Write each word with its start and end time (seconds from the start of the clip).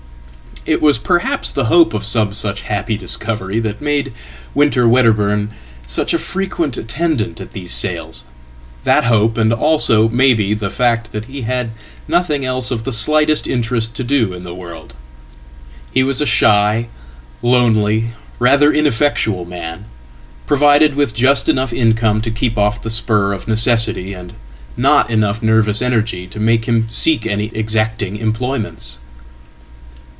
It 0.63 0.79
was 0.79 0.99
perhaps 0.99 1.51
the 1.51 1.65
hope 1.65 1.91
of 1.91 2.03
some 2.05 2.35
such 2.35 2.61
happy 2.61 2.95
discovery 2.95 3.59
that 3.61 3.81
made 3.81 4.13
WinterWedderburn 4.55 5.47
such 5.87 6.13
a 6.13 6.19
frequent 6.19 6.77
attendant 6.77 7.41
at 7.41 7.53
these 7.53 7.71
sales 7.73 8.23
that 8.83 9.05
hope, 9.05 9.39
and 9.39 9.51
also, 9.51 10.07
maybe, 10.09 10.53
the 10.53 10.69
fact 10.69 11.13
that 11.13 11.25
he 11.25 11.41
had 11.41 11.71
nothing 12.07 12.45
else 12.45 12.69
of 12.69 12.83
the 12.83 12.93
slightest 12.93 13.47
interest 13.47 13.95
to 13.95 14.03
doin 14.03 14.43
the 14.43 14.53
world. 14.53 14.93
He 15.91 16.03
was 16.03 16.21
a 16.21 16.27
shy, 16.27 16.89
lonely, 17.41 18.09
rather 18.37 18.71
ineffectual 18.71 19.45
man, 19.45 19.85
provided 20.45 20.93
withjust 20.93 21.49
enough 21.49 21.73
income 21.73 22.21
to 22.21 22.29
keep 22.29 22.55
off 22.55 22.79
the 22.83 22.91
spur 22.91 23.33
of 23.33 23.47
necessity, 23.47 24.13
and 24.13 24.33
not 24.77 25.09
enoughnervous 25.09 25.81
energy 25.81 26.27
to 26.27 26.39
make 26.39 26.65
him 26.65 26.85
seek 26.91 27.25
any 27.25 27.45
exacting 27.55 28.17
employments. 28.17 28.99